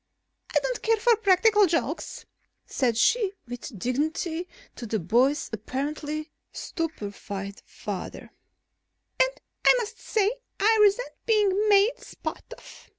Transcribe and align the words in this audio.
"I 0.49 0.57
don't 0.63 0.81
care 0.81 0.97
for 0.97 1.15
practical 1.17 1.67
jokes," 1.67 2.25
said 2.65 2.97
she 2.97 3.33
with 3.47 3.77
dignity 3.77 4.47
to 4.75 4.87
the 4.87 4.97
boy's 4.97 5.47
apparently 5.53 6.31
stupefied 6.51 7.61
father, 7.67 8.31
"and 9.21 9.29
I 9.63 9.75
must 9.77 9.99
say 9.99 10.33
I 10.59 10.79
resent 10.81 11.11
being 11.27 11.69
made 11.69 11.99
sport 11.99 12.51
of. 12.57 12.89